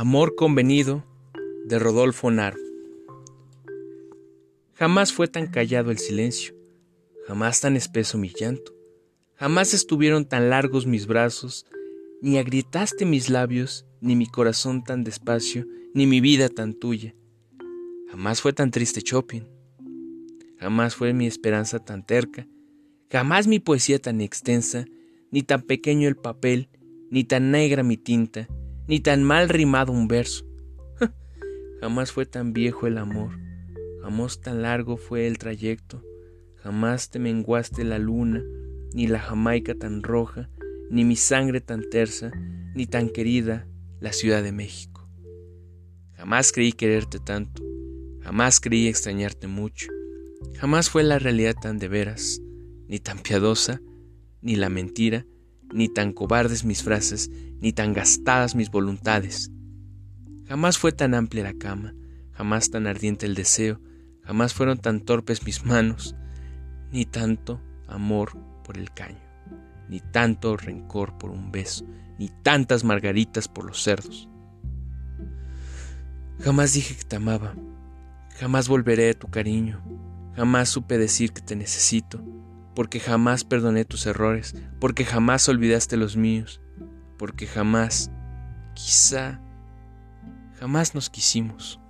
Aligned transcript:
Amor 0.00 0.36
convenido 0.36 1.04
de 1.66 1.76
Rodolfo 1.80 2.30
Naro. 2.30 2.56
Jamás 4.74 5.12
fue 5.12 5.26
tan 5.26 5.48
callado 5.48 5.90
el 5.90 5.98
silencio, 5.98 6.54
jamás 7.26 7.60
tan 7.60 7.74
espeso 7.74 8.16
mi 8.16 8.28
llanto, 8.28 8.76
jamás 9.34 9.74
estuvieron 9.74 10.24
tan 10.24 10.50
largos 10.50 10.86
mis 10.86 11.08
brazos, 11.08 11.66
ni 12.22 12.38
agrietaste 12.38 13.06
mis 13.06 13.28
labios, 13.28 13.86
ni 14.00 14.14
mi 14.14 14.28
corazón 14.28 14.84
tan 14.84 15.02
despacio, 15.02 15.66
ni 15.94 16.06
mi 16.06 16.20
vida 16.20 16.48
tan 16.48 16.74
tuya. 16.74 17.16
Jamás 18.08 18.40
fue 18.40 18.52
tan 18.52 18.70
triste 18.70 19.02
Chopin, 19.02 19.48
jamás 20.60 20.94
fue 20.94 21.12
mi 21.12 21.26
esperanza 21.26 21.80
tan 21.80 22.06
terca, 22.06 22.46
jamás 23.10 23.48
mi 23.48 23.58
poesía 23.58 23.98
tan 23.98 24.20
extensa, 24.20 24.84
ni 25.32 25.42
tan 25.42 25.62
pequeño 25.62 26.06
el 26.06 26.14
papel, 26.14 26.68
ni 27.10 27.24
tan 27.24 27.50
negra 27.50 27.82
mi 27.82 27.96
tinta, 27.96 28.46
ni 28.88 29.00
tan 29.00 29.22
mal 29.22 29.48
rimado 29.48 29.92
un 29.92 30.08
verso. 30.08 30.44
jamás 31.80 32.10
fue 32.10 32.26
tan 32.26 32.52
viejo 32.52 32.86
el 32.86 32.98
amor, 32.98 33.38
jamás 34.02 34.40
tan 34.40 34.62
largo 34.62 34.96
fue 34.96 35.26
el 35.26 35.38
trayecto, 35.38 36.02
jamás 36.56 37.10
te 37.10 37.18
menguaste 37.18 37.84
la 37.84 37.98
luna, 37.98 38.42
ni 38.94 39.06
la 39.06 39.20
Jamaica 39.20 39.74
tan 39.74 40.02
roja, 40.02 40.50
ni 40.90 41.04
mi 41.04 41.16
sangre 41.16 41.60
tan 41.60 41.88
tersa, 41.90 42.32
ni 42.74 42.86
tan 42.86 43.10
querida 43.10 43.68
la 44.00 44.12
Ciudad 44.12 44.42
de 44.42 44.52
México. 44.52 45.06
Jamás 46.14 46.50
creí 46.50 46.72
quererte 46.72 47.18
tanto, 47.18 47.62
jamás 48.20 48.58
creí 48.58 48.88
extrañarte 48.88 49.46
mucho, 49.46 49.88
jamás 50.56 50.88
fue 50.88 51.02
la 51.02 51.18
realidad 51.18 51.54
tan 51.60 51.78
de 51.78 51.88
veras, 51.88 52.40
ni 52.88 52.98
tan 52.98 53.18
piadosa, 53.18 53.82
ni 54.40 54.56
la 54.56 54.70
mentira, 54.70 55.26
ni 55.72 55.88
tan 55.88 56.12
cobardes 56.12 56.64
mis 56.64 56.82
frases, 56.82 57.30
ni 57.60 57.72
tan 57.72 57.92
gastadas 57.92 58.54
mis 58.54 58.70
voluntades. 58.70 59.50
Jamás 60.46 60.78
fue 60.78 60.92
tan 60.92 61.14
amplia 61.14 61.44
la 61.44 61.54
cama, 61.54 61.94
jamás 62.32 62.70
tan 62.70 62.86
ardiente 62.86 63.26
el 63.26 63.34
deseo, 63.34 63.80
jamás 64.22 64.54
fueron 64.54 64.78
tan 64.78 65.00
torpes 65.00 65.44
mis 65.44 65.64
manos, 65.64 66.14
ni 66.92 67.04
tanto 67.04 67.60
amor 67.86 68.32
por 68.64 68.78
el 68.78 68.92
caño, 68.92 69.20
ni 69.88 70.00
tanto 70.00 70.56
rencor 70.56 71.18
por 71.18 71.30
un 71.30 71.52
beso, 71.52 71.84
ni 72.18 72.30
tantas 72.42 72.84
margaritas 72.84 73.48
por 73.48 73.64
los 73.64 73.82
cerdos. 73.82 74.28
Jamás 76.40 76.72
dije 76.72 76.96
que 76.96 77.04
te 77.04 77.16
amaba, 77.16 77.54
jamás 78.38 78.68
volveré 78.68 79.10
a 79.10 79.18
tu 79.18 79.28
cariño, 79.28 79.82
jamás 80.36 80.68
supe 80.68 80.96
decir 80.96 81.32
que 81.32 81.42
te 81.42 81.56
necesito, 81.56 82.22
porque 82.78 83.00
jamás 83.00 83.42
perdoné 83.42 83.84
tus 83.84 84.06
errores, 84.06 84.54
porque 84.78 85.04
jamás 85.04 85.48
olvidaste 85.48 85.96
los 85.96 86.16
míos, 86.16 86.62
porque 87.18 87.48
jamás, 87.48 88.12
quizá, 88.76 89.40
jamás 90.60 90.94
nos 90.94 91.10
quisimos. 91.10 91.80